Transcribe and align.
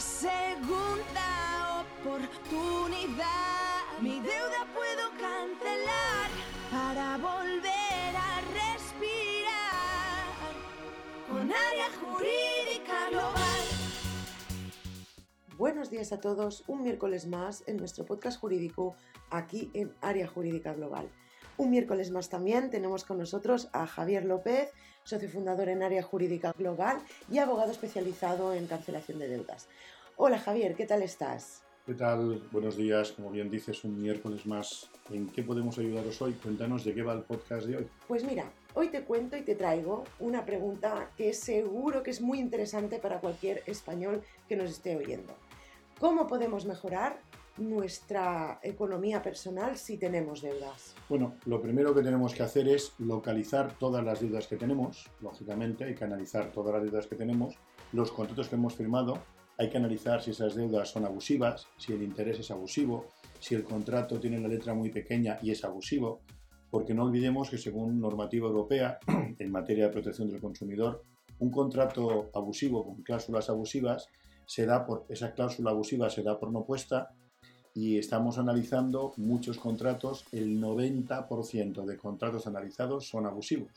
segunda 0.00 1.84
oportunidad. 2.00 3.26
Mi 4.00 4.20
deuda 4.20 4.66
puedo 4.72 5.10
cancelar 5.18 6.30
para 6.70 7.16
volver 7.16 8.16
a 8.16 8.40
respirar 8.52 10.26
con 11.28 11.50
área 11.52 11.88
jurídica 12.00 13.10
global. 13.10 13.64
Buenos 15.56 15.90
días 15.90 16.12
a 16.12 16.20
todos, 16.20 16.62
un 16.68 16.82
miércoles 16.82 17.26
más 17.26 17.64
en 17.66 17.78
nuestro 17.78 18.04
podcast 18.04 18.38
jurídico 18.38 18.94
aquí 19.30 19.70
en 19.74 19.92
Área 20.00 20.28
Jurídica 20.28 20.72
Global. 20.74 21.10
Un 21.58 21.70
miércoles 21.70 22.12
más 22.12 22.28
también 22.28 22.70
tenemos 22.70 23.04
con 23.04 23.18
nosotros 23.18 23.68
a 23.72 23.84
Javier 23.88 24.24
López, 24.24 24.70
socio 25.02 25.28
fundador 25.28 25.68
en 25.68 25.82
Área 25.82 26.04
Jurídica 26.04 26.54
Global 26.56 26.98
y 27.28 27.38
abogado 27.38 27.72
especializado 27.72 28.54
en 28.54 28.68
cancelación 28.68 29.18
de 29.18 29.26
deudas. 29.26 29.68
Hola 30.16 30.38
Javier, 30.38 30.76
¿qué 30.76 30.86
tal 30.86 31.02
estás? 31.02 31.64
¿Qué 31.84 31.94
tal? 31.94 32.46
Buenos 32.52 32.76
días. 32.76 33.10
Como 33.10 33.32
bien 33.32 33.50
dices, 33.50 33.82
un 33.82 34.00
miércoles 34.00 34.46
más. 34.46 34.88
¿En 35.10 35.30
qué 35.30 35.42
podemos 35.42 35.76
ayudaros 35.78 36.22
hoy? 36.22 36.34
Cuéntanos 36.34 36.84
de 36.84 36.94
qué 36.94 37.02
va 37.02 37.14
el 37.14 37.22
podcast 37.22 37.66
de 37.66 37.78
hoy. 37.78 37.88
Pues 38.06 38.22
mira, 38.22 38.44
hoy 38.74 38.90
te 38.90 39.02
cuento 39.02 39.36
y 39.36 39.42
te 39.42 39.56
traigo 39.56 40.04
una 40.20 40.44
pregunta 40.44 41.10
que 41.16 41.34
seguro 41.34 42.04
que 42.04 42.12
es 42.12 42.20
muy 42.20 42.38
interesante 42.38 43.00
para 43.00 43.18
cualquier 43.18 43.64
español 43.66 44.22
que 44.48 44.54
nos 44.54 44.70
esté 44.70 44.96
oyendo. 44.96 45.34
¿Cómo 45.98 46.28
podemos 46.28 46.66
mejorar 46.66 47.18
nuestra 47.58 48.60
economía 48.62 49.22
personal 49.22 49.76
si 49.76 49.98
tenemos 49.98 50.42
deudas? 50.42 50.94
Bueno, 51.08 51.34
lo 51.46 51.60
primero 51.60 51.94
que 51.94 52.02
tenemos 52.02 52.34
que 52.34 52.42
hacer 52.42 52.68
es 52.68 52.92
localizar 52.98 53.76
todas 53.78 54.04
las 54.04 54.20
deudas 54.20 54.46
que 54.46 54.56
tenemos. 54.56 55.10
Lógicamente, 55.20 55.84
hay 55.84 55.94
que 55.94 56.04
analizar 56.04 56.52
todas 56.52 56.74
las 56.74 56.82
deudas 56.84 57.06
que 57.06 57.16
tenemos, 57.16 57.56
los 57.92 58.12
contratos 58.12 58.48
que 58.48 58.56
hemos 58.56 58.74
firmado. 58.74 59.18
Hay 59.58 59.70
que 59.70 59.78
analizar 59.78 60.22
si 60.22 60.30
esas 60.30 60.54
deudas 60.54 60.90
son 60.90 61.04
abusivas, 61.04 61.66
si 61.76 61.92
el 61.92 62.02
interés 62.02 62.38
es 62.38 62.50
abusivo, 62.50 63.06
si 63.40 63.54
el 63.54 63.64
contrato 63.64 64.20
tiene 64.20 64.38
la 64.40 64.48
letra 64.48 64.74
muy 64.74 64.90
pequeña 64.90 65.38
y 65.42 65.50
es 65.50 65.64
abusivo, 65.64 66.20
porque 66.70 66.94
no 66.94 67.04
olvidemos 67.04 67.50
que 67.50 67.58
según 67.58 68.00
normativa 68.00 68.46
europea 68.46 68.98
en 69.38 69.50
materia 69.50 69.86
de 69.86 69.92
protección 69.92 70.28
del 70.28 70.40
consumidor, 70.40 71.02
un 71.40 71.50
contrato 71.50 72.30
abusivo 72.34 72.84
con 72.84 73.02
cláusulas 73.02 73.48
abusivas 73.48 74.08
se 74.44 74.66
da 74.66 74.86
por 74.86 75.04
esa 75.08 75.32
cláusula 75.32 75.70
abusiva 75.70 76.08
se 76.10 76.22
da 76.22 76.38
por 76.40 76.50
no 76.50 76.64
puesta 76.64 77.14
y 77.78 77.96
estamos 77.96 78.38
analizando 78.38 79.12
muchos 79.18 79.56
contratos, 79.56 80.24
el 80.32 80.60
90% 80.60 81.84
de 81.84 81.96
contratos 81.96 82.48
analizados 82.48 83.06
son 83.06 83.24
abusivos. 83.24 83.70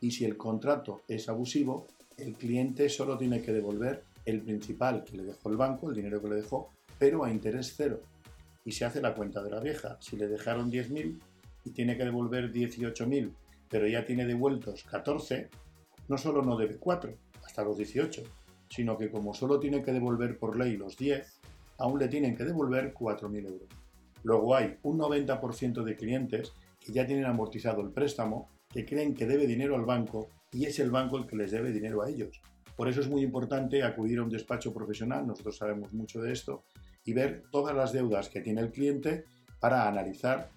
Y 0.00 0.10
si 0.10 0.24
el 0.24 0.36
contrato 0.36 1.02
es 1.06 1.28
abusivo, 1.28 1.86
el 2.16 2.34
cliente 2.34 2.88
solo 2.88 3.16
tiene 3.16 3.40
que 3.40 3.52
devolver 3.52 4.02
el 4.24 4.40
principal 4.40 5.04
que 5.04 5.18
le 5.18 5.22
dejó 5.22 5.50
el 5.50 5.56
banco, 5.56 5.88
el 5.88 5.94
dinero 5.94 6.20
que 6.20 6.30
le 6.30 6.34
dejó, 6.34 6.70
pero 6.98 7.22
a 7.22 7.30
interés 7.30 7.74
cero. 7.76 8.00
Y 8.64 8.72
se 8.72 8.84
hace 8.84 9.00
la 9.00 9.14
cuenta 9.14 9.40
de 9.40 9.50
la 9.50 9.60
vieja. 9.60 9.98
Si 10.00 10.16
le 10.16 10.26
dejaron 10.26 10.68
10.000 10.68 11.20
y 11.64 11.70
tiene 11.70 11.96
que 11.96 12.04
devolver 12.04 12.52
18.000, 12.52 13.30
pero 13.68 13.86
ya 13.86 14.04
tiene 14.04 14.26
devueltos 14.26 14.82
14, 14.82 15.48
no 16.08 16.18
solo 16.18 16.42
no 16.42 16.56
debe 16.56 16.76
4, 16.76 17.14
hasta 17.44 17.62
los 17.62 17.76
18, 17.76 18.20
sino 18.68 18.98
que 18.98 19.12
como 19.12 19.32
solo 19.32 19.60
tiene 19.60 19.84
que 19.84 19.92
devolver 19.92 20.40
por 20.40 20.58
ley 20.58 20.76
los 20.76 20.96
10, 20.96 21.37
aún 21.78 21.98
le 21.98 22.08
tienen 22.08 22.36
que 22.36 22.44
devolver 22.44 22.92
4.000 22.92 23.46
euros. 23.46 23.68
Luego 24.22 24.54
hay 24.54 24.76
un 24.82 24.98
90% 24.98 25.82
de 25.82 25.96
clientes 25.96 26.52
que 26.80 26.92
ya 26.92 27.06
tienen 27.06 27.24
amortizado 27.24 27.80
el 27.80 27.90
préstamo, 27.90 28.48
que 28.68 28.84
creen 28.84 29.14
que 29.14 29.26
debe 29.26 29.46
dinero 29.46 29.74
al 29.76 29.84
banco 29.84 30.28
y 30.52 30.66
es 30.66 30.78
el 30.78 30.90
banco 30.90 31.16
el 31.16 31.26
que 31.26 31.36
les 31.36 31.50
debe 31.50 31.72
dinero 31.72 32.02
a 32.02 32.10
ellos. 32.10 32.40
Por 32.76 32.88
eso 32.88 33.00
es 33.00 33.08
muy 33.08 33.22
importante 33.22 33.82
acudir 33.82 34.18
a 34.18 34.22
un 34.22 34.28
despacho 34.28 34.72
profesional, 34.72 35.26
nosotros 35.26 35.56
sabemos 35.56 35.92
mucho 35.92 36.20
de 36.20 36.32
esto, 36.32 36.64
y 37.04 37.12
ver 37.12 37.44
todas 37.50 37.74
las 37.74 37.92
deudas 37.92 38.28
que 38.28 38.40
tiene 38.40 38.60
el 38.60 38.70
cliente 38.70 39.24
para 39.60 39.88
analizar 39.88 40.50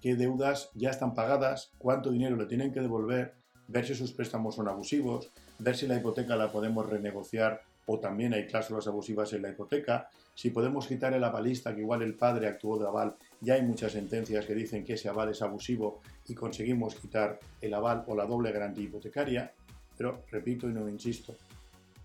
qué 0.00 0.16
deudas 0.16 0.70
ya 0.74 0.90
están 0.90 1.14
pagadas, 1.14 1.70
cuánto 1.78 2.10
dinero 2.10 2.36
le 2.36 2.46
tienen 2.46 2.72
que 2.72 2.80
devolver, 2.80 3.34
ver 3.68 3.86
si 3.86 3.94
sus 3.94 4.12
préstamos 4.12 4.56
son 4.56 4.68
abusivos, 4.68 5.30
ver 5.58 5.76
si 5.76 5.86
la 5.86 5.96
hipoteca 5.96 6.34
la 6.34 6.50
podemos 6.50 6.88
renegociar 6.88 7.62
o 7.86 7.98
también 7.98 8.34
hay 8.34 8.46
cláusulas 8.46 8.86
abusivas 8.86 9.32
en 9.32 9.42
la 9.42 9.50
hipoteca, 9.50 10.08
si 10.34 10.50
podemos 10.50 10.86
quitar 10.86 11.12
el 11.12 11.24
avalista, 11.24 11.74
que 11.74 11.80
igual 11.80 12.02
el 12.02 12.14
padre 12.14 12.46
actuó 12.46 12.78
de 12.78 12.86
aval, 12.86 13.16
ya 13.40 13.54
hay 13.54 13.62
muchas 13.62 13.92
sentencias 13.92 14.46
que 14.46 14.54
dicen 14.54 14.84
que 14.84 14.94
ese 14.94 15.08
aval 15.08 15.30
es 15.30 15.42
abusivo 15.42 16.00
y 16.26 16.34
conseguimos 16.34 16.94
quitar 16.94 17.38
el 17.60 17.74
aval 17.74 18.04
o 18.06 18.14
la 18.14 18.24
doble 18.24 18.52
garantía 18.52 18.84
hipotecaria, 18.84 19.52
pero 19.96 20.22
repito 20.30 20.68
y 20.68 20.72
no 20.72 20.88
insisto, 20.88 21.34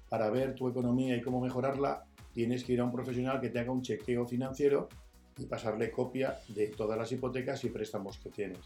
para 0.10 0.30
ver 0.30 0.56
tu 0.56 0.68
economía 0.68 1.16
y 1.16 1.22
cómo 1.22 1.40
mejorarla, 1.40 2.04
tienes 2.34 2.64
que 2.64 2.74
ir 2.74 2.82
a 2.82 2.84
un 2.84 2.92
profesional 2.92 3.40
que 3.40 3.50
te 3.50 3.60
haga 3.60 3.72
un 3.72 3.82
chequeo 3.82 4.26
financiero 4.26 4.90
y 5.38 5.46
pasarle 5.46 5.92
copia 5.92 6.38
de 6.50 6.68
todas 6.68 6.98
las 6.98 7.12
hipotecas 7.12 7.64
y 7.64 7.70
préstamos 7.70 8.18
que 8.18 8.30
tienes. 8.30 8.60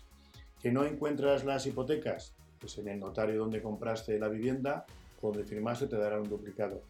¿Que 0.62 0.72
no 0.72 0.86
encuentras 0.86 1.44
las 1.44 1.66
hipotecas? 1.68 2.34
Pues 2.60 2.78
en 2.78 2.88
el 2.88 3.00
notario 3.00 3.40
donde 3.40 3.62
compraste 3.62 4.20
la 4.20 4.28
vivienda, 4.28 4.86
donde 5.22 5.44
firmaste, 5.44 5.88
te 5.88 5.98
dará 5.98 6.20
un 6.20 6.30
duplicado 6.30 6.82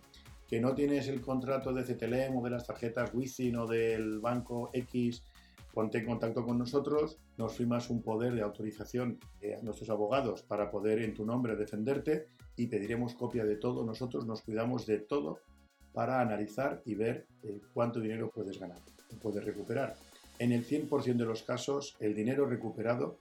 que 0.51 0.59
no 0.59 0.75
tienes 0.75 1.07
el 1.07 1.21
contrato 1.21 1.71
de 1.71 1.83
CTLM 1.83 2.35
o 2.35 2.43
de 2.43 2.49
las 2.49 2.67
tarjetas 2.67 3.13
Wizzing 3.13 3.55
o 3.55 3.65
del 3.65 4.19
banco 4.19 4.69
X, 4.73 5.23
ponte 5.73 5.99
en 5.99 6.05
contacto 6.05 6.43
con 6.43 6.57
nosotros, 6.57 7.19
nos 7.37 7.55
firmas 7.55 7.89
un 7.89 8.01
poder 8.01 8.33
de 8.33 8.41
autorización 8.41 9.17
eh, 9.39 9.55
a 9.55 9.61
nuestros 9.61 9.89
abogados 9.89 10.43
para 10.43 10.69
poder 10.69 11.03
en 11.03 11.13
tu 11.13 11.25
nombre 11.25 11.55
defenderte 11.55 12.27
y 12.57 12.67
pediremos 12.67 13.13
copia 13.13 13.45
de 13.45 13.55
todo. 13.55 13.85
Nosotros 13.85 14.25
nos 14.25 14.41
cuidamos 14.41 14.85
de 14.85 14.99
todo 14.99 15.39
para 15.93 16.19
analizar 16.19 16.81
y 16.83 16.95
ver 16.95 17.27
eh, 17.43 17.61
cuánto 17.73 18.01
dinero 18.01 18.29
puedes 18.29 18.59
ganar, 18.59 18.79
puedes 19.21 19.45
recuperar. 19.45 19.95
En 20.37 20.51
el 20.51 20.65
100% 20.65 21.15
de 21.15 21.25
los 21.25 21.43
casos, 21.43 21.95
el 22.01 22.13
dinero 22.13 22.45
recuperado 22.45 23.15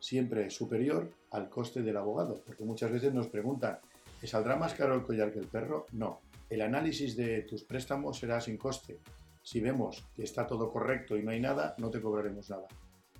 siempre 0.00 0.46
es 0.46 0.54
superior 0.54 1.10
al 1.32 1.50
coste 1.50 1.82
del 1.82 1.98
abogado, 1.98 2.40
porque 2.46 2.64
muchas 2.64 2.90
veces 2.90 3.12
nos 3.12 3.26
preguntan, 3.26 3.78
¿te 4.22 4.28
saldrá 4.28 4.54
más 4.54 4.74
caro 4.74 4.94
el 4.94 5.02
collar 5.02 5.32
que 5.32 5.40
el 5.40 5.48
perro? 5.48 5.86
No, 5.90 6.20
el 6.48 6.62
análisis 6.62 7.16
de 7.16 7.42
tus 7.42 7.64
préstamos 7.64 8.20
será 8.20 8.40
sin 8.40 8.56
coste. 8.56 9.00
Si 9.42 9.58
vemos 9.58 10.06
que 10.14 10.22
está 10.22 10.46
todo 10.46 10.70
correcto 10.70 11.16
y 11.16 11.24
no 11.24 11.32
hay 11.32 11.40
nada, 11.40 11.74
no 11.78 11.90
te 11.90 12.00
cobraremos 12.00 12.48
nada. 12.48 12.68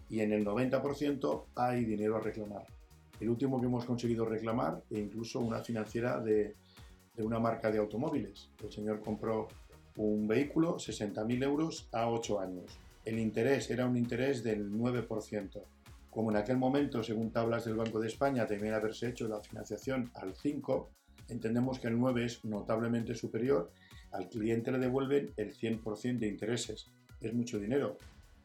Y 0.09 0.21
en 0.21 0.33
el 0.33 0.47
90% 0.47 1.47
hay 1.57 1.85
dinero 1.85 2.19
a 2.19 2.21
reclamar. 2.21 2.65
El 3.19 3.31
último 3.31 3.59
que 3.59 3.67
hemos 3.67 3.85
conseguido 3.85 4.25
reclamar, 4.25 4.81
e 4.93 5.01
incluso 5.01 5.41
una 5.41 5.59
financiera 5.59 6.21
de, 6.21 6.55
de 7.17 7.25
una 7.25 7.41
marca 7.41 7.73
de 7.73 7.79
automóviles. 7.79 8.51
El 8.63 8.71
señor 8.71 9.01
compró 9.01 9.49
un 9.97 10.29
vehículo, 10.29 10.77
60.000 10.77 11.43
euros 11.43 11.89
a 11.91 12.09
8 12.09 12.39
años. 12.39 12.79
El 13.05 13.19
interés 13.19 13.69
era 13.73 13.87
un 13.87 13.97
interés 13.97 14.45
del 14.45 14.71
9%. 14.71 15.65
Como 16.13 16.31
en 16.31 16.37
aquel 16.37 16.59
momento, 16.59 17.03
según 17.03 17.33
tablas 17.33 17.65
del 17.65 17.77
Banco 17.77 17.99
de 17.99 18.09
España, 18.09 18.45
debía 18.45 18.77
haberse 18.77 19.09
hecho 19.09 19.27
la 19.29 19.41
financiación 19.41 20.11
al 20.13 20.35
5%, 20.35 20.89
entendemos 21.29 21.79
que 21.79 21.89
el 21.89 21.99
9 21.99 22.27
es 22.27 22.45
notablemente 22.45 23.15
superior, 23.15 23.73
al 24.11 24.29
cliente 24.29 24.71
le 24.71 24.79
devuelven 24.79 25.33
el 25.39 25.57
100% 25.57 26.19
de 26.19 26.29
intereses. 26.29 26.91
Es 27.23 27.33
mucho 27.33 27.59
dinero. 27.59 27.97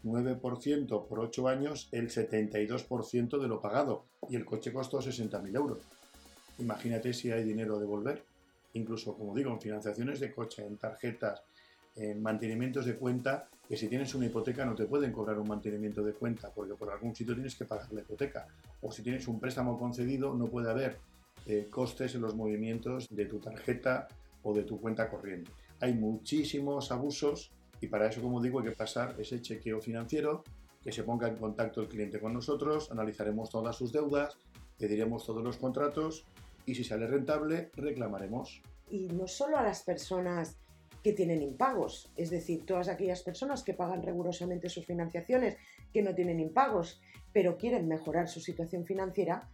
9% 0.05 1.07
por 1.07 1.19
8 1.19 1.47
años, 1.49 1.89
el 1.91 2.09
72% 2.09 3.37
de 3.37 3.47
lo 3.49 3.59
pagado. 3.59 4.05
Y 4.29 4.37
el 4.37 4.45
coche 4.45 4.71
costó 4.71 5.01
60.000 5.01 5.53
euros. 5.53 5.79
Imagínate 6.59 7.13
si 7.13 7.31
hay 7.31 7.43
dinero 7.43 7.75
a 7.75 7.79
devolver. 7.81 8.23
Incluso, 8.75 9.17
como 9.17 9.35
digo, 9.35 9.51
en 9.51 9.59
financiaciones 9.59 10.21
de 10.21 10.31
coche, 10.31 10.65
en 10.65 10.77
tarjetas, 10.77 11.43
en 11.97 12.21
mantenimientos 12.21 12.85
de 12.85 12.95
cuenta, 12.95 13.49
que 13.67 13.75
si 13.75 13.87
tienes 13.87 14.13
una 14.15 14.27
hipoteca 14.27 14.65
no 14.65 14.75
te 14.75 14.85
pueden 14.85 15.11
cobrar 15.11 15.39
un 15.39 15.47
mantenimiento 15.47 16.03
de 16.03 16.13
cuenta, 16.13 16.51
porque 16.53 16.75
por 16.75 16.89
algún 16.89 17.15
sitio 17.15 17.33
tienes 17.33 17.55
que 17.55 17.65
pagar 17.65 17.91
la 17.91 18.01
hipoteca. 18.01 18.47
O 18.81 18.91
si 18.91 19.01
tienes 19.01 19.27
un 19.27 19.39
préstamo 19.39 19.77
concedido, 19.77 20.33
no 20.33 20.45
puede 20.45 20.69
haber 20.69 20.97
eh, 21.45 21.67
costes 21.69 22.15
en 22.15 22.21
los 22.21 22.35
movimientos 22.35 23.07
de 23.09 23.25
tu 23.25 23.39
tarjeta 23.39 24.07
o 24.43 24.53
de 24.53 24.63
tu 24.63 24.79
cuenta 24.79 25.09
corriente. 25.09 25.51
Hay 25.79 25.93
muchísimos 25.93 26.91
abusos 26.91 27.51
y 27.81 27.87
para 27.87 28.07
eso, 28.07 28.21
como 28.21 28.41
digo, 28.41 28.59
hay 28.59 28.67
que 28.67 28.75
pasar 28.75 29.15
ese 29.19 29.41
chequeo 29.41 29.81
financiero, 29.81 30.43
que 30.83 30.91
se 30.91 31.03
ponga 31.03 31.27
en 31.27 31.35
contacto 31.35 31.81
el 31.81 31.87
cliente 31.87 32.19
con 32.19 32.33
nosotros, 32.33 32.91
analizaremos 32.91 33.49
todas 33.49 33.75
sus 33.75 33.91
deudas, 33.91 34.37
pediremos 34.77 35.25
todos 35.25 35.43
los 35.43 35.57
contratos 35.57 36.25
y 36.65 36.75
si 36.75 36.83
sale 36.83 37.07
rentable, 37.07 37.71
reclamaremos. 37.75 38.61
Y 38.89 39.07
no 39.07 39.27
solo 39.27 39.57
a 39.57 39.63
las 39.63 39.83
personas 39.83 40.57
que 41.03 41.13
tienen 41.13 41.41
impagos, 41.41 42.11
es 42.15 42.29
decir, 42.29 42.65
todas 42.65 42.87
aquellas 42.87 43.23
personas 43.23 43.63
que 43.63 43.73
pagan 43.73 44.03
rigurosamente 44.03 44.69
sus 44.69 44.85
financiaciones, 44.85 45.57
que 45.93 46.01
no 46.01 46.13
tienen 46.15 46.39
impagos, 46.39 47.01
pero 47.33 47.57
quieren 47.57 47.87
mejorar 47.87 48.27
su 48.27 48.39
situación 48.39 48.85
financiera, 48.85 49.49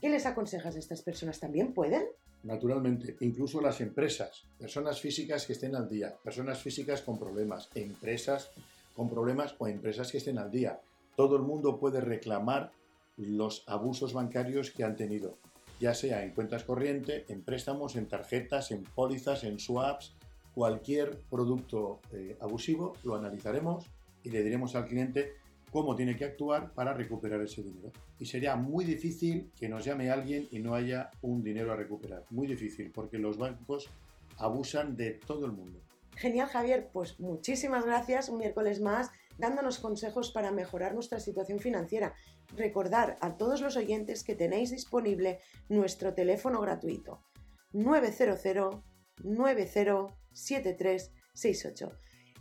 ¿Qué 0.00 0.10
les 0.10 0.26
aconsejas 0.26 0.76
a 0.76 0.78
estas 0.78 1.02
personas? 1.02 1.40
¿También 1.40 1.72
pueden? 1.72 2.04
Naturalmente, 2.42 3.16
incluso 3.20 3.60
las 3.60 3.80
empresas, 3.80 4.44
personas 4.58 5.00
físicas 5.00 5.46
que 5.46 5.54
estén 5.54 5.74
al 5.74 5.88
día, 5.88 6.14
personas 6.22 6.60
físicas 6.60 7.00
con 7.02 7.18
problemas, 7.18 7.70
empresas 7.74 8.50
con 8.94 9.08
problemas 9.08 9.56
o 9.58 9.66
empresas 9.66 10.12
que 10.12 10.18
estén 10.18 10.38
al 10.38 10.50
día. 10.50 10.80
Todo 11.16 11.36
el 11.36 11.42
mundo 11.42 11.78
puede 11.78 12.00
reclamar 12.00 12.72
los 13.16 13.64
abusos 13.66 14.12
bancarios 14.12 14.70
que 14.70 14.84
han 14.84 14.96
tenido, 14.96 15.38
ya 15.80 15.94
sea 15.94 16.22
en 16.22 16.32
cuentas 16.34 16.64
corriente, 16.64 17.24
en 17.28 17.42
préstamos, 17.42 17.96
en 17.96 18.06
tarjetas, 18.06 18.70
en 18.70 18.84
pólizas, 18.84 19.44
en 19.44 19.58
swaps 19.58 20.14
cualquier 20.56 21.20
producto 21.28 22.00
eh, 22.14 22.34
abusivo, 22.40 22.94
lo 23.04 23.14
analizaremos 23.14 23.84
y 24.22 24.30
le 24.30 24.42
diremos 24.42 24.74
al 24.74 24.86
cliente 24.86 25.34
cómo 25.70 25.94
tiene 25.94 26.16
que 26.16 26.24
actuar 26.24 26.72
para 26.72 26.94
recuperar 26.94 27.42
ese 27.42 27.62
dinero. 27.62 27.92
Y 28.18 28.24
sería 28.24 28.56
muy 28.56 28.86
difícil 28.86 29.50
que 29.54 29.68
nos 29.68 29.84
llame 29.84 30.08
alguien 30.08 30.48
y 30.50 30.60
no 30.60 30.74
haya 30.74 31.10
un 31.20 31.42
dinero 31.42 31.74
a 31.74 31.76
recuperar. 31.76 32.24
Muy 32.30 32.46
difícil, 32.46 32.90
porque 32.90 33.18
los 33.18 33.36
bancos 33.36 33.90
abusan 34.38 34.96
de 34.96 35.20
todo 35.26 35.44
el 35.44 35.52
mundo. 35.52 35.78
Genial, 36.16 36.48
Javier. 36.48 36.88
Pues 36.90 37.20
muchísimas 37.20 37.84
gracias 37.84 38.30
un 38.30 38.38
miércoles 38.38 38.80
más 38.80 39.10
dándonos 39.36 39.78
consejos 39.78 40.30
para 40.30 40.52
mejorar 40.52 40.94
nuestra 40.94 41.20
situación 41.20 41.58
financiera. 41.58 42.14
Recordar 42.56 43.18
a 43.20 43.36
todos 43.36 43.60
los 43.60 43.76
oyentes 43.76 44.24
que 44.24 44.34
tenéis 44.34 44.70
disponible 44.70 45.40
nuestro 45.68 46.14
teléfono 46.14 46.62
gratuito 46.62 47.20
900 47.74 48.95
907368. 49.22 51.92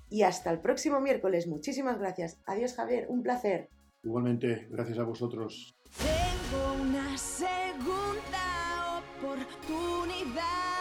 Y 0.09 0.23
hasta 0.23 0.51
el 0.51 0.61
próximo 0.61 1.01
miércoles. 1.01 1.47
Muchísimas 1.47 1.99
gracias. 1.99 2.39
Adiós, 2.45 2.75
Javier. 2.75 3.07
Un 3.09 3.23
placer. 3.23 3.69
Igualmente, 4.03 4.67
gracias 4.69 4.99
a 4.99 5.03
vosotros. 5.03 5.75
Tengo 5.97 6.73
una 6.83 7.17
segunda 7.17 9.01
oportunidad. 9.19 10.74